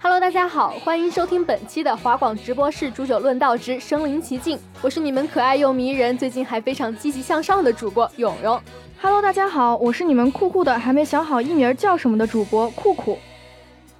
[0.00, 4.56] Hello，大家好，欢迎收听本期的华广直播室煮酒论道之身临其境。
[4.80, 8.62] 我是你们可爱又迷人，最近还非常积极向上的主播蓉蓉。
[9.02, 13.18] Hello，大家好，我是你们酷酷的还没想好艺名叫什么的主播酷酷。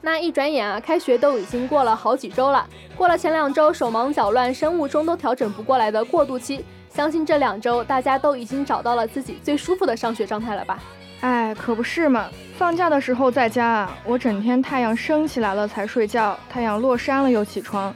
[0.01, 2.65] 那一转眼啊，开学都已经过了好几周了。
[2.97, 6.65] 过了前两周手忙脚乱、生物钟都调整不过来的过渡期，
[6.97, 10.83] 相信这两周大家都已经找到了自己最舒服的上学状态了吧？
[11.21, 12.31] 哎，可不是嘛！
[12.57, 17.95] 放假的时候在家啊，我整天太阳升起来了才睡觉，太阳落山了又起床。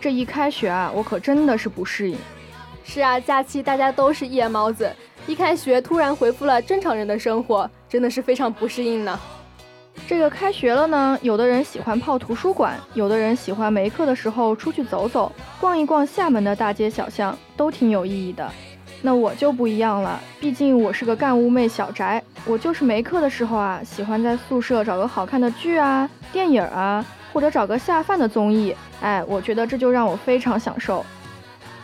[0.00, 2.16] 这一开学啊，我可真的是不适应。
[2.84, 4.90] 是啊，假期大家都是夜猫子，
[5.26, 9.20] 一开学突然恢复了正常人的生活，真的是非常不适应呢。
[10.06, 18.50] 这个开学了呢，有的人喜欢泡图书馆，有的人喜欢没课的时候出去走走，逛一逛厦门的大街小巷，都挺有意义的。
[19.00, 28.74] 那我就不一样了，毕竟我是个干物妹小宅，我就是没课的时候啊，喜欢在宿舍找个好看的剧啊、电影啊，或者找个下饭的综艺。
[29.00, 31.04] 哎，我觉得这就让我非常享受。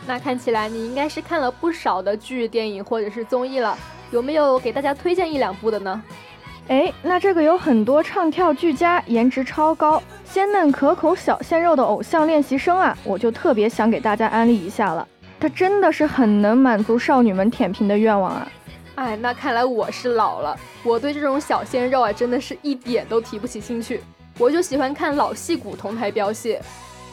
[0.07, 3.77] 那看起来你应该是看了不少的剧、电影或者是综艺了，
[4.11, 6.01] 有没有给大家推荐一两部的呢？
[6.69, 15.07] 哎，那这个有很多唱跳俱佳、颜值超高、鲜嫩可口小鲜肉的偶像练习生啊，我就特别想给大家安利一下了。
[15.39, 18.47] 他真的是很能满足少女们舔屏的愿望啊！
[18.93, 24.01] 哎，那看来我是老了，我对这种小鲜肉啊，真的是一点都提不起兴趣。
[24.37, 26.59] 我就喜欢看老戏骨同台飙戏。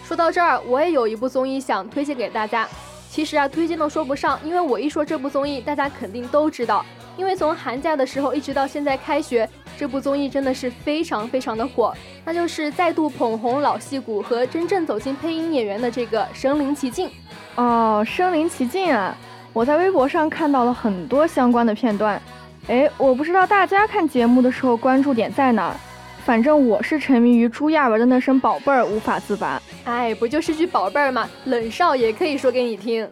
[0.05, 2.69] 说到这儿，我也有一部综艺想推荐给大家。
[3.09, 6.85] 其实啊，推荐都说不上，因为我一说这部综艺，大家肯定都知道。
[7.17, 11.95] 因为从寒假的时候一直到现在开学，这部综艺真的是非常非常的火，
[12.25, 17.11] 那就是再度捧红老戏骨和真正走进配音演员的这个身临其境。
[17.57, 19.17] 哦，身临其境啊！
[19.53, 22.21] 我在微博上看到了很多相关的片段。
[22.69, 25.77] 哎，我不知道大家看节目的时候关注点在哪儿，
[26.25, 29.63] 反正我是沉迷于朱亚文的那声宝贝儿无法自拔。
[29.85, 31.31] 哎，不就是句宝贝儿吗？
[31.45, 33.09] 冷少也可以说给你听。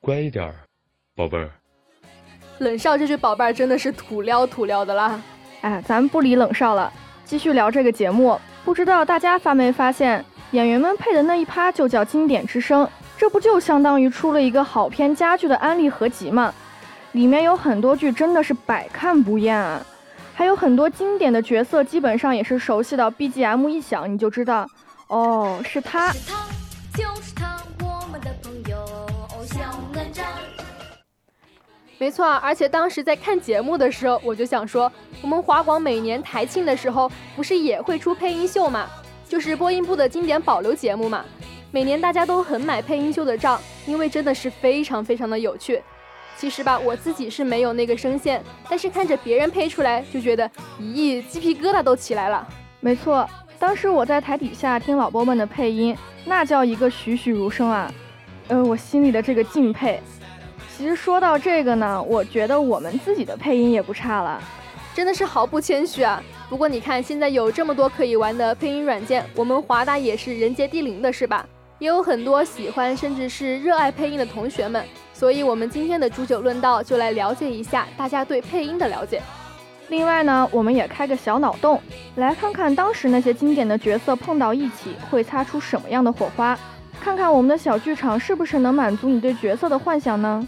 [0.00, 0.54] 乖一点儿，
[1.14, 1.57] 宝贝儿。
[2.58, 5.20] 冷少这句宝贝儿真的是土撩土撩的啦。
[5.60, 6.92] 哎，咱不理冷少了，
[7.24, 8.38] 继续聊这个节目。
[8.64, 12.88] 不知道大家发没发现，演员们配的那一趴就叫经典之声。
[13.16, 16.52] 这不就相当于出了一个好片佳剧的安利合集吗？
[17.12, 19.80] 里面有很多剧真的是百看不厌啊，
[20.34, 24.68] 还有很多经典的角色，基本上也是熟悉到 BGM 一响你就知道，
[25.08, 26.12] 哦，是他。
[32.00, 38.86] 没错，而且当时在看节目的时候，我就想说，我们华广每年台庆的时候，不是也会出配音秀嘛，
[39.28, 41.24] 就是播音部的经典保留节目嘛。
[41.72, 45.82] 每年大家都很买配音秀的账，因为真的是非常非常的有趣。
[46.36, 50.48] 其实吧，我自己是没有那个声线，但是看着别人配出来，就觉得
[50.80, 52.46] 咦，鸡皮疙瘩都起来了。
[52.78, 53.28] 没错，
[53.58, 57.92] 当时我在台底下听老播们的配音，那叫一个栩栩如生啊。
[58.46, 60.00] 呃，我心里的这个敬佩。
[60.78, 64.40] 其实说到这个呢，我觉得我们自己的配音也不差了，
[64.94, 66.22] 真的是毫不谦虚啊。
[66.48, 71.44] 不过你看，现在有这么多可以玩的配音软件，我们华大也是人杰地灵的，是吧？
[71.80, 79.20] 也有很多喜欢甚至是热爱配音的同学们，所以我们今天的煮酒论道就来了解一下大家对配音的了解。
[79.88, 81.82] 另外呢，我们也开个小脑洞，
[82.14, 86.56] 来看看当时那些经典的角色碰到一起会擦出什么样的火花，
[87.00, 90.46] 看看我们的小剧场是不是能满足你对角色的幻想呢？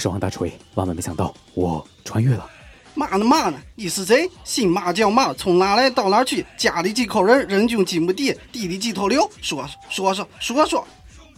[0.00, 2.48] 是王大锤，万万没想到我穿越了。
[2.94, 4.28] 嘛呢嘛呢，你是谁？
[4.44, 6.44] 姓马叫马，从哪来到哪去？
[6.56, 7.46] 家里几口人？
[7.46, 8.34] 人均几亩地？
[8.50, 9.30] 地里几头牛？
[9.42, 10.88] 说说说说说。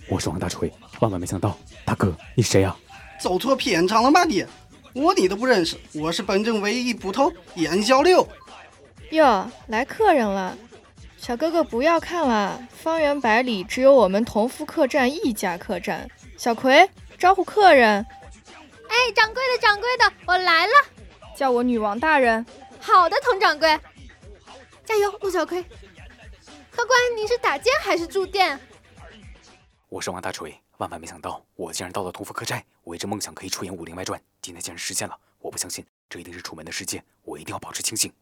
[0.09, 2.75] 我是王大锤，万万没想到，大哥你谁呀？
[3.21, 4.47] 走错片场了吧你？
[4.95, 8.27] 我你都不认识，我是本镇唯一捕头严小六。
[9.11, 10.57] 哟，来客人了，
[11.19, 16.09] 小哥哥不要看了，方圆百里只有我们同福客栈一家客栈。
[16.37, 16.89] 小葵，
[17.19, 18.05] 招呼客人。
[19.03, 20.73] 哎，掌柜的，掌柜的，我来了。
[21.37, 22.47] 叫我女王大人。
[22.79, 23.77] 好的，佟掌柜。
[24.85, 25.61] 加油，陆小葵。
[26.71, 28.61] 客官，您是打尖还是住店？
[29.89, 32.65] 我是王大锤，万万没想到，我竟然到了同福客栈。
[32.85, 35.19] 我一直梦想可以出演《武林外传》，今天竟然实现了。
[35.41, 37.03] 我不相信，这一定是楚门的世界。
[37.25, 38.13] 我一定要保持清醒。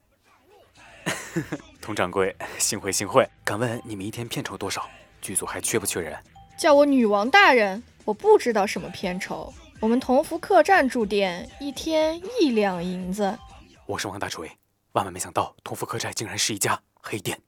[1.82, 3.28] 佟掌柜，幸会幸会。
[3.44, 4.88] 敢问你们一天片酬多少？
[5.20, 6.18] 剧组还缺不缺人？
[6.58, 7.82] 叫我女王大人。
[8.06, 9.52] 我不知道什么片酬。
[9.80, 13.38] 我们同福客栈住店一天一两银子。
[13.86, 14.46] 我是王大锤，
[14.92, 17.40] 万万没想到同福客栈竟然是一家黑店，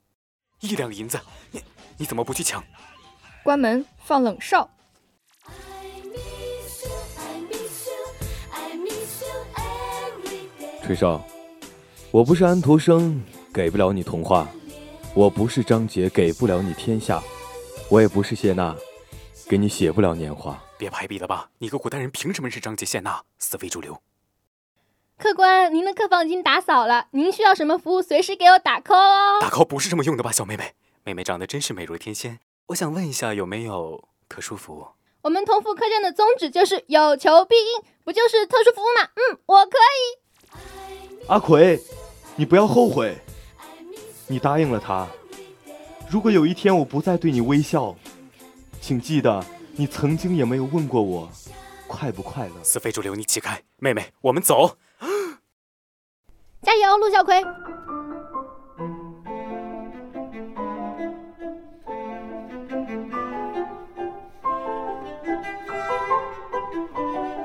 [0.59, 1.19] 一两银子，
[1.51, 1.61] 你
[1.95, 2.63] 你怎么不去抢？
[3.43, 4.67] 关门放冷哨。
[10.81, 11.23] 吹哨，
[12.09, 14.47] 我不是安徒生，给不了你童话；
[15.13, 17.21] 我不是张杰，给不了你天下；
[17.89, 18.75] 我也不是谢娜，
[19.47, 20.59] 给你写不了年华。
[20.83, 21.49] 别排比了吧！
[21.59, 23.23] 你个古代人凭什么是张杰、谢娜？
[23.39, 24.01] 死非主流！
[25.17, 29.39] 客官，您的客房已经打扫了，您需要什么服务，随时给我打 call 哦。
[29.39, 30.73] 打 call 不是这么用的吧，小妹妹？
[31.05, 32.37] 妹妹长得真是美若天仙。
[32.65, 34.87] 我想问一下，有没有特殊服务？
[35.21, 39.07] 我们同福客栈的宗旨就是有求必应，不就是特殊服务吗？
[39.15, 40.59] 嗯，我可以。
[41.27, 41.81] 阿奎，
[42.35, 43.17] 你不要后悔，
[44.27, 45.07] 你答应了他。
[46.09, 47.95] 如果有一天我不再对你微笑，
[48.81, 49.41] 请记得。
[49.75, 51.27] 你曾经也没有问过我，
[51.87, 52.63] 快不快乐？
[52.63, 53.59] 死非主流，你起开！
[53.77, 54.77] 妹妹，我们走。
[56.61, 57.43] 加油，陆小葵！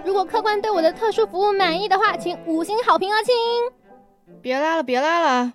[0.05, 3.35] 如果客官对我的特殊服务满意的话，请五星好评啊，亲！
[4.43, 5.55] 别拉了，别拉了！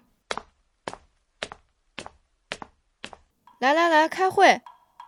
[3.60, 4.60] 来来来，开会。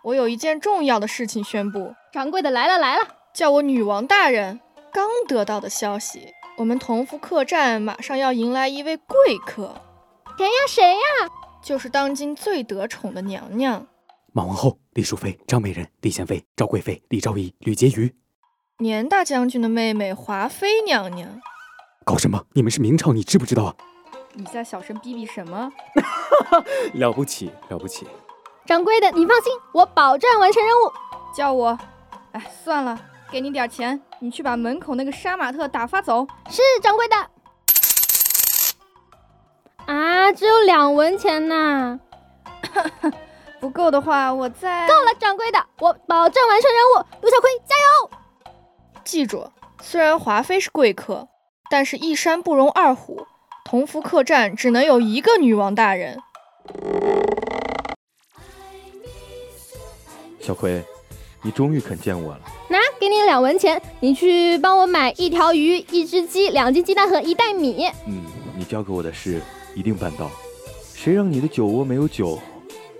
[0.06, 4.60] 我有一件重要的事情宣布，掌柜的来了来了，叫我女王大人。
[4.92, 9.74] 刚得到的消息，我们同福客栈马上要迎来一位贵客。
[10.38, 11.28] 谁呀谁呀？
[11.60, 13.84] 就是当今最得宠的娘娘，
[14.32, 18.14] 马王后、李淑妃、张美人、李贤妃、赵贵妃、李昭仪、吕婕妤，
[18.78, 21.40] 年大将军的妹妹华妃娘娘。
[22.04, 22.46] 搞什么？
[22.52, 23.74] 你们是明朝，你知不知道啊？
[24.34, 25.72] 你在小声逼逼什么？
[26.94, 28.06] 了不起了不起。
[28.66, 30.92] 掌柜的，你放心，我保证完成任务。
[31.32, 31.78] 叫我，
[32.32, 32.98] 哎，算了，
[33.30, 36.26] 给你点钱，你去把门口那个杀马特打发走。
[36.50, 37.16] 是掌柜的。
[39.86, 42.00] 啊，只有两文钱呐。
[43.60, 44.88] 不够的话，我再。
[44.88, 47.06] 够了，掌柜的，我保证完成任务。
[47.22, 48.10] 陆小葵，加油！
[49.04, 49.48] 记住，
[49.80, 51.28] 虽然华妃是贵客，
[51.70, 53.26] 但是一山不容二虎，
[53.64, 56.20] 同福客栈只能有一个女王大人。
[60.46, 60.80] 小葵，
[61.42, 62.40] 你终于肯见我了。
[62.68, 67.84] 拿，给你两文钱，你去帮我买一条鱼、一只鸡、两斤鸡蛋和一袋米。
[68.06, 68.22] 嗯，
[68.56, 69.42] 你交给我的事
[69.74, 70.30] 一定办到。
[70.94, 72.38] 谁让你的酒窝没有酒，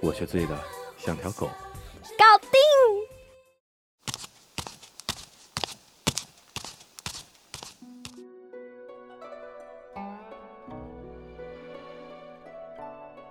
[0.02, 0.58] 我却醉得
[0.98, 1.48] 像条狗。
[2.18, 2.58] 搞定。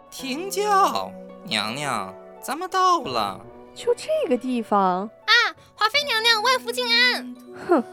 [0.10, 1.12] 停轿，
[1.44, 3.46] 娘娘，咱们到了。
[3.76, 5.34] 就这个地方啊！
[5.76, 7.36] 华妃娘娘万福金安。
[7.68, 7.84] 哼，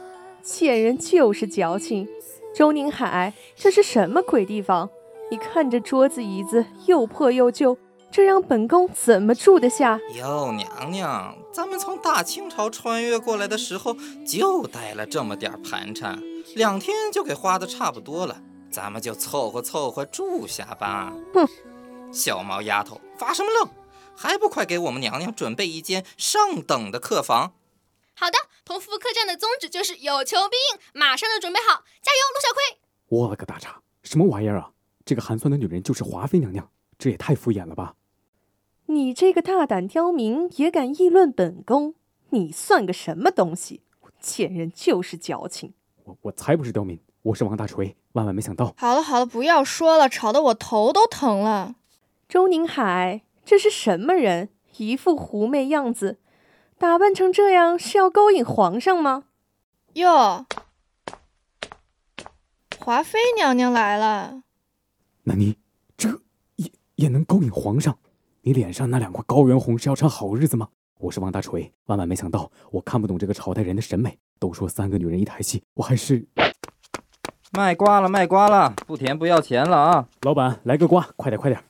[0.43, 2.09] 贱人就是矫情。
[2.55, 4.89] 周宁海，这是什么鬼地方？
[5.31, 7.77] 你看这桌子椅子又破又旧，
[8.11, 9.99] 这让本宫怎么住得下？
[10.15, 13.97] 哟，娘娘，咱们从大清朝穿越过来的时候
[14.27, 16.23] 就带了这么点盘缠，
[16.55, 21.13] 两天就给花的差不多了，咱们就凑合凑合住下吧。
[21.33, 21.49] 哼，
[22.13, 23.69] 小毛丫头，发什么愣？
[24.17, 27.55] 还不快给我们娘娘准备一间上等的客房！
[28.15, 32.79] 好的，同福客栈的宗旨就是有求必应，马上就准备好，加油，陆小葵！
[33.09, 34.71] 我了个大叉，什么玩意儿啊？
[35.05, 37.97] 这个寒酸的女人就是华妃娘娘，这也太敷衍了吧！
[38.87, 41.95] 你这个大胆刁民也敢议论本宫？
[42.31, 43.83] 你算个什么东西？
[44.21, 45.75] 贱人就是矫情！
[46.05, 48.75] 我我才不是刁民，我是王大锤，万万没想到！
[48.77, 51.75] 好了好了，不要说了，吵得我头都疼了。
[52.29, 53.23] 周宁海。
[53.53, 54.49] 这是什么人？
[54.79, 56.19] 一副狐媚样子，
[56.79, 59.25] 打扮成这样是要勾引皇上吗？
[59.93, 60.47] 哟，
[62.79, 64.45] 华妃娘娘来了。
[65.25, 65.59] 那你
[65.99, 66.23] 这
[66.57, 67.99] 也也能勾引皇上？
[68.41, 70.71] 你脸上那两块高原红是要唱好日子吗？
[70.97, 74.19] 我是王大锤，万万没想到，我看不懂这个朝代人的审美。
[74.39, 76.27] 都说三个女人一台戏，我还是
[77.51, 80.09] 卖瓜了，卖瓜了，不甜不要钱了啊！
[80.23, 81.63] 老板，来个瓜，快点快点！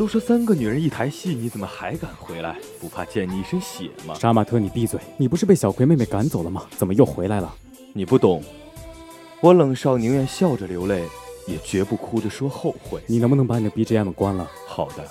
[0.00, 2.56] 都说三个女人一台戏，你怎么还敢回来？
[2.80, 4.14] 不怕溅你一身血吗？
[4.14, 4.98] 杀马特，你闭嘴！
[5.18, 6.64] 你不是被小葵妹妹赶走了吗？
[6.70, 7.54] 怎么又回来了？
[7.92, 8.42] 你不懂，
[9.42, 11.04] 我冷少宁愿笑着流泪，
[11.46, 13.02] 也绝不哭着说后悔。
[13.06, 14.50] 你能不能把你的 BGM 关了？
[14.66, 15.06] 好的。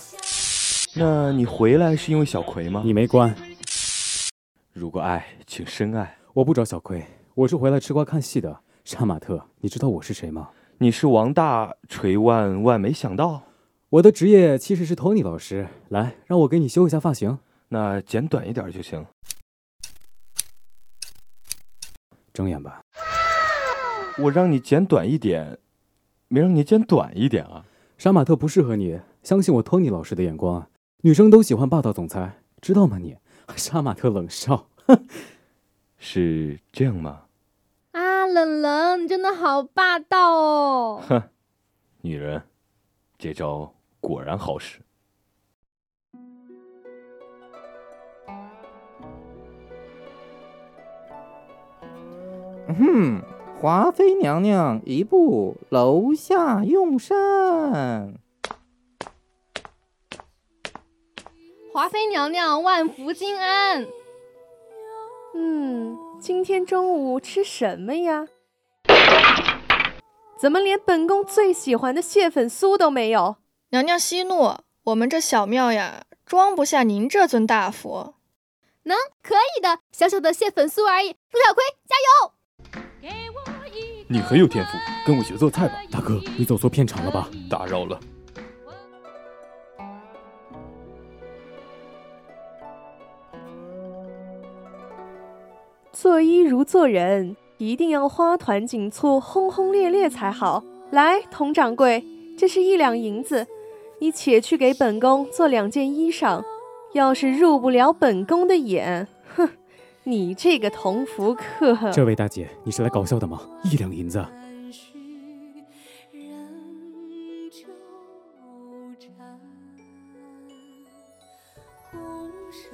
[0.96, 2.81] 那你回来是因为小葵吗？
[2.84, 3.31] 你没关。
[4.74, 6.17] 如果爱，请深爱。
[6.34, 7.05] 我不找小葵，
[7.36, 8.60] 我是回来吃瓜看戏的。
[8.84, 10.50] 杀马特，你知道我是谁吗？
[10.79, 13.43] 你是王大锤，万万没想到。
[13.91, 15.67] 我的职业其实是托尼老师。
[15.88, 17.39] 来，让我给你修一下发型。
[17.69, 19.03] 那剪短一点就行。
[22.31, 22.81] 睁眼吧。
[24.19, 25.58] 我让你剪短一点，
[26.27, 27.65] 没让你剪短一点啊。
[27.98, 30.69] 杀马特不适合你，相信我托尼老师的眼光。
[31.01, 33.00] 女生都喜欢霸道总裁，知道吗？
[33.00, 33.17] 你，
[33.58, 34.67] 杀马特冷笑，
[35.98, 37.24] 是这样吗？
[37.93, 41.03] 啊，冷冷，你真的好霸道哦！
[41.08, 41.24] 哼，
[42.01, 42.43] 女人，
[43.17, 44.79] 这招果然好使。
[52.68, 53.22] 嗯，
[53.60, 57.18] 华妃娘娘一步楼下用膳。
[61.74, 63.86] 华妃娘娘万福金安。
[65.34, 68.27] 嗯，今天中午吃什么呀？
[70.38, 73.36] 怎么连本宫最喜欢的蟹粉酥都没有？
[73.71, 78.15] 娘娘息怒，我们这小庙呀，装不下您这尊大佛。
[78.85, 81.09] 能，可以的，小小的蟹粉酥而已。
[81.09, 82.33] 陆小葵，加油！
[84.07, 84.71] 你很有天赋，
[85.05, 85.75] 跟我学做菜吧。
[85.91, 87.29] 大哥，你走错片场了吧？
[87.47, 87.99] 打扰了。
[95.93, 100.63] 做衣如做人，一定要花团锦簇、轰轰烈烈才好。
[100.89, 102.03] 来，佟掌柜，
[102.35, 103.45] 这是一两银子，
[104.00, 106.44] 你且去给本宫做两件衣裳。
[106.94, 109.48] 要是入不了本宫的眼，哼，
[110.06, 111.91] 你这个同福客！
[111.91, 113.41] 这位大姐，你是来搞笑的吗？
[113.63, 114.25] 一两银子。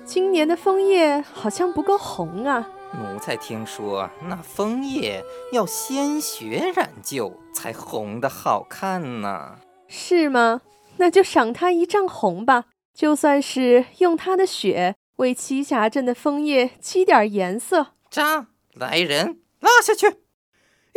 [0.06, 2.70] 今年的枫叶好像不够红啊。
[2.94, 9.58] 奴才听说，那枫叶要鲜血染就，才红的好看呢。
[9.90, 10.62] 是吗？
[10.98, 17.94] 那就赏他一丈红吧，就算是用他的血为栖霞镇的枫叶积点颜色。
[18.10, 20.08] 张，来人，拉下去！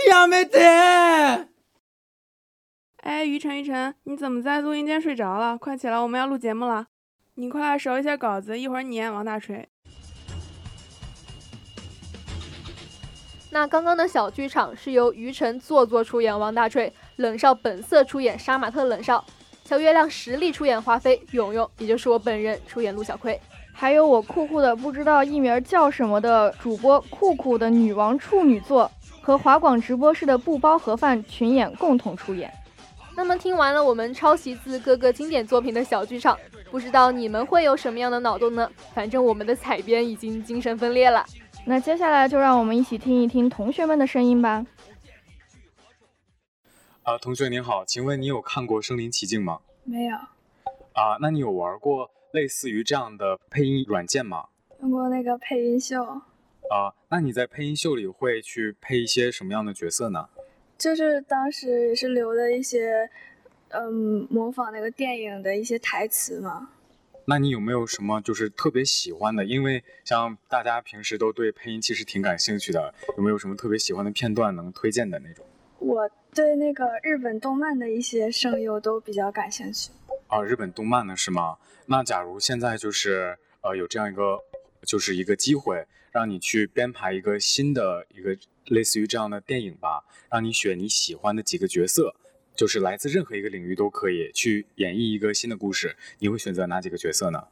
[0.09, 1.49] 亚美得！
[2.99, 5.59] 哎，于晨，于晨，你怎么在录音间睡着了？
[5.59, 6.87] 快起来，我们要录节目了。
[7.35, 9.69] 你快来熟一下稿子，一会儿你演王大锤。
[13.51, 19.25] 那刚刚的小剧场是由于晨做作出演王大锤，冷少本色出演杀马特冷少，
[19.69, 23.39] 小月亮实力出演华妃，勇勇也就是我本人出演陆小葵，
[23.71, 32.51] 还有我酷酷的不知道艺名叫什么的主播酷酷的女王处女座和华广直播室的不包盒饭群演共同出演。
[33.15, 36.35] 那么听完了我们抄袭自各个经典作品的小剧场，
[36.71, 38.71] 不知道你们会有什么样的脑洞呢？
[38.95, 41.23] 反正我们的采编已经精神分裂了。
[41.67, 44.65] 那接下来就让我们一起听一听同学们的声音吧。
[47.09, 49.61] 啊，同学您好，请问你有看过《身临其境》吗？
[49.85, 50.15] 没有。
[50.93, 54.49] 啊，那你有玩过类似于这样的配音软件吗？
[54.83, 56.05] 用过那个配音秀。
[56.05, 60.29] 啊，那你在配音秀里会去配一些什么样的角色呢？
[60.77, 63.09] 就是当时也是留的一些，
[63.69, 66.69] 嗯，模仿那个电影的一些台词嘛。
[67.25, 69.47] 那你有没有什么就是特别喜欢的？
[69.47, 75.47] 因为像大家平时都对配音其实挺感兴趣的，有没有什么特别喜欢的片段能推荐的那种？
[75.79, 79.91] 我对那个日本动漫的一些声优都比较感兴趣。
[80.27, 81.57] 啊，日本动漫的是吗？
[81.87, 84.39] 那假如现在就是呃有这样一个
[84.83, 92.15] 就是一个机会，让你去编排一个新的一个类似于这样的电影吧，让你选你喜欢的几个角色。
[92.55, 97.47] 就是来自任何一个领域都可以去演绎一个新的故事，你会选择哪几个角色呢？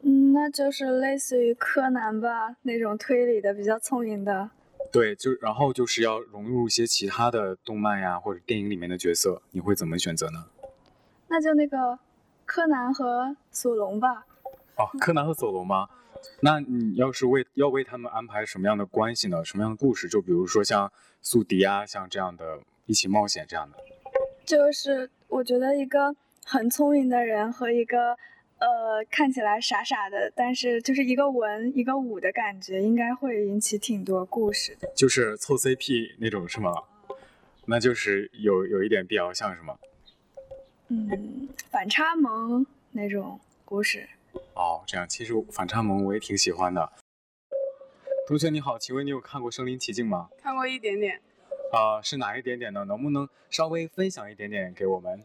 [0.00, 4.48] 嗯，那就是类似于柯南吧，那种推理的比较聪明的。
[4.92, 10.46] 对，就然后就是要融入一些其他的动漫呀或者电影里面的角色，你会怎么选择呢？
[11.28, 11.98] 那就那个
[12.44, 14.26] 柯南和索隆吧。
[14.76, 15.88] 哦，柯南和索隆吗？
[16.40, 19.44] 那你要是为要为他们安排什么样的关系呢？
[19.44, 20.08] 什么样的故事？
[20.08, 20.90] 就比如说像
[21.20, 23.76] 宿敌啊，像这样的一起冒险这样的。
[24.44, 26.14] 就是我觉得一个
[26.44, 28.16] 很聪明的人和一个
[28.58, 34.90] 呃看起来傻傻的，但是就是一个文一个武的感觉，应该会引起挺多故事的。
[34.96, 36.72] 就是凑 CP 那种是吗？
[37.66, 39.76] 那就是有有一点必要像是吗？
[40.88, 44.08] 嗯，反差萌那种故事。
[44.54, 46.92] 哦，这样其实反差萌我也挺喜欢的。
[48.28, 50.28] 同学你好，请问你有看过《身临其境》吗？
[50.40, 51.20] 看过一点点。
[51.72, 52.84] 啊，是哪一点点呢？
[52.84, 55.24] 能不能稍微分享一点点给我们？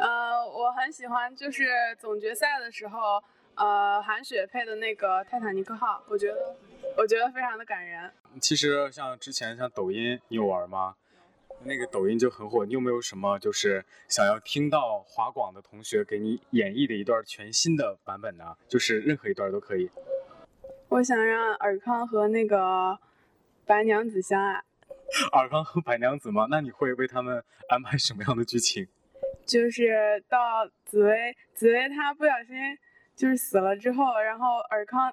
[0.00, 3.22] 呃，我很喜欢，就是总决赛的时候，
[3.54, 6.56] 呃，韩雪配的那个《泰坦尼克号》，我觉得，
[6.96, 8.10] 我觉得非常的感人。
[8.40, 10.94] 其实像之前像抖音，你有玩吗？
[11.64, 18.56] 那个抖音就很火，你有没有什么就是想要听到华广的同学给你演绎的一段全新的版本呢？
[18.66, 19.90] 就是任何一段都可以。
[20.88, 22.98] 我想让尔康和那个
[23.66, 24.64] 白娘子相爱。
[25.32, 26.46] 尔康和白娘子吗？
[26.48, 28.88] 那你会为他们安排什么样的剧情？
[29.50, 32.56] 就是到紫薇，紫薇她不小心
[33.16, 35.12] 就是死了之后，然后尔康，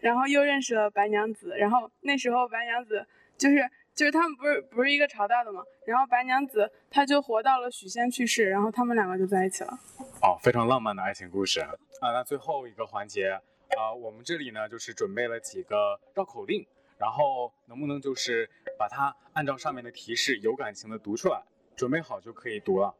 [0.00, 3.56] 然后又认识了白娘子，然后那时候白娘子就是
[3.94, 9.78] 就是他们不是不是一个朝代的嘛，然后白娘子她就活到了许仙去世，然后他们两个就在一起了。
[10.22, 11.68] 哦，非常浪漫的爱情故事啊！
[12.00, 13.38] 那最后一个环节
[13.76, 16.66] 啊，我们这里呢就是准备了几个绕口令。
[16.98, 21.42] 然后能不能就是把它按照上面的提示有感情的读出来？
[21.76, 22.94] 准备好就可以读了。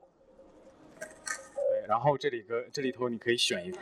[1.54, 3.78] 对，然后这里个这里头你可以选一个。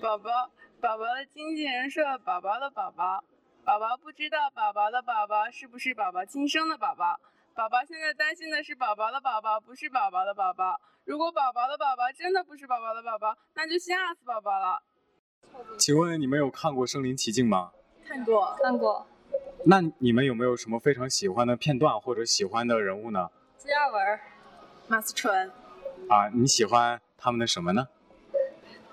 [0.00, 3.22] 宝宝，宝宝的经纪人是，宝宝的宝宝，
[3.64, 7.18] 宝宝不知道宝宝的宝宝是不是宝宝亲生的宝宝，
[7.54, 10.80] 宝宝现在担心的是宝宝的宝宝不是宝宝的宝宝。
[11.04, 14.82] 如果宝宝的宝宝真的不是宝宝的宝宝，那就吓死宝宝了。
[15.78, 17.72] 请问你们有看过《身临其境》吗？
[18.04, 19.06] 看过，看过。
[19.64, 23.30] 那你们有没有什么非常喜欢的片段或者喜欢的人物呢？
[23.58, 24.20] 朱亚文、
[24.88, 25.50] 马思纯。
[26.08, 27.88] 啊，你喜欢他们的什么呢？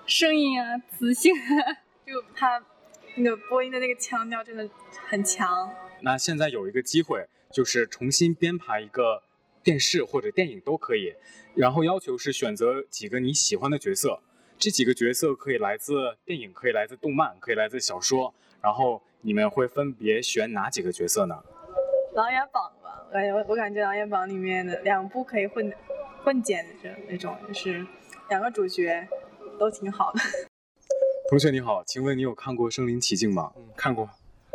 [0.06, 1.32] 声音啊，磁性，
[2.06, 2.62] 就他
[3.16, 4.68] 那个播音的那个腔调真的
[5.08, 5.72] 很强。
[6.00, 9.22] 那现在有一个机会，就是重新编排一个
[9.62, 11.14] 电视或者电影都可以，
[11.54, 14.20] 然后要求是选择几个你喜欢的角色，
[14.58, 19.02] 这几个角色可以来自电影，可以来自动漫，可以来自小说，然后。
[19.26, 21.42] 你们会分别选哪几个角色呢？
[22.12, 25.72] 琅琊榜吧，我感觉我感觉琅琊榜里面的两部可以混
[26.24, 27.86] 混剪的那种，就是
[28.30, 29.06] 两个主角
[29.58, 30.20] 都挺好的。
[31.28, 33.52] 同学你好，请问你有看过《身临其境》吗？
[33.56, 34.04] 嗯，看过。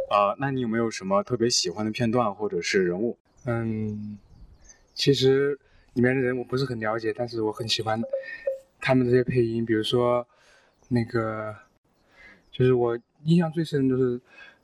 [0.10, 3.18] 啊，那你有没有什么特别喜欢的片段或者是人物？
[3.46, 4.18] 嗯，
[4.96, 5.60] 其实
[5.94, 8.02] 里面的人我不是很了解，但是我很喜欢
[8.82, 10.28] 他们这些配音，比如说
[10.88, 11.56] 那个，
[12.52, 14.20] 就是我印象最深的就是。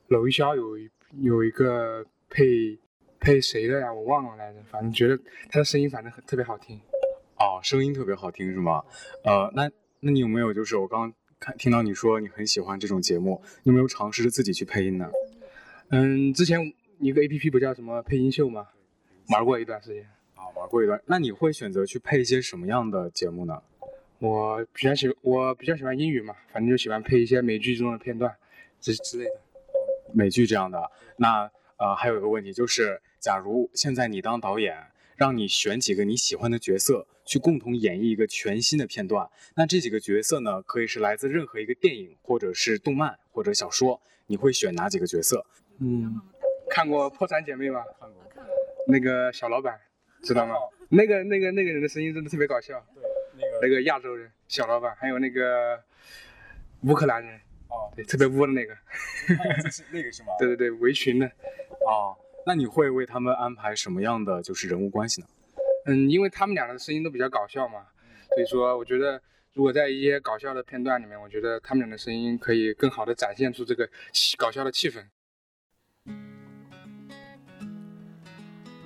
[0.08, 0.88] 娄艺潇有一
[1.20, 2.78] 有一个配
[3.18, 3.92] 配谁的呀？
[3.92, 4.62] 我忘了来着。
[4.70, 5.18] 反正觉得
[5.50, 6.80] 他的声音反正很特别好听。
[7.38, 8.82] 哦，声音特别好听是吗？
[9.24, 9.70] 呃，那
[10.00, 15.10] 那你有没有就是我刚刚看听到你说你很喜欢这种节目，你有没有尝试着自己去配音呢？
[15.90, 16.58] 嗯，之前
[16.98, 18.68] 一个 A P P 不叫什么配音秀吗？
[19.28, 20.02] 玩过一段时间。
[20.34, 21.00] 啊，玩过一段。
[21.06, 23.62] 那你会选择去配一些什么样的节目呢？
[24.18, 28.34] 我比较喜我比较喜欢英语嘛，反正就喜欢配一些美剧中的片段，
[28.80, 29.30] 之之类的。
[30.14, 34.74] 美剧这样的，那呃还有一个问题就是，假如现在你当导演，
[35.16, 45.44] 让你选几个你喜欢的角色去共同演绎一个全新的片段，那这几个角色呢，可以是来自任何一个电影，或者是动漫或者小说，你会选哪几个角色？
[45.80, 46.20] 嗯，
[46.70, 47.82] 看过《破产姐妹》吗？
[47.98, 48.22] 看过。
[48.88, 49.80] 那个小老板，
[50.22, 50.54] 知道吗？
[50.90, 52.84] 那个那个那个人的声音真的特别搞笑。
[52.94, 53.02] 对，
[53.34, 55.82] 那个那个亚洲人小老板，还有那个
[56.82, 57.40] 乌克兰人。
[57.68, 58.72] 哦，对，特别污的那个，
[59.72, 60.28] 是那个是吗？
[60.38, 61.26] 对对对，围裙的。
[61.84, 62.16] 哦，
[62.48, 65.26] 那你会为他们安排什么样的就是人物关系呢？
[65.86, 67.80] 嗯，因为他们俩的声音都比较搞笑嘛，
[68.34, 69.20] 所以说我觉得
[69.52, 73.88] 如果在一些搞笑的片段里面，我觉得他们俩的声音可以更好的展现出这个
[74.38, 75.04] 搞笑的气氛。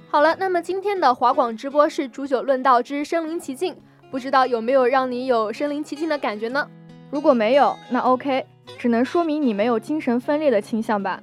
[0.08, 3.76] 好了，那么今天的华广直播是煮酒论道之身临其境，
[4.10, 6.66] 不知道有没有让你有身临其境的感觉呢？
[7.10, 8.46] 如果没有，那 OK。
[8.78, 11.22] 只能说明你没有精神分裂的倾向吧。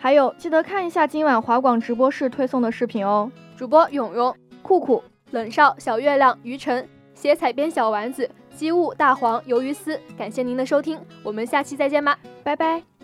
[0.00, 3.30] 还有，记得看一下今晚华广直播室推送的视频哦。
[3.56, 12.97] 主播勇勇、酷酷、冷少、小月亮、于晨、写彩编小丸子、机务、大黄、鱿鱼丝，感谢您的收听，我们下期再见吧，拜拜。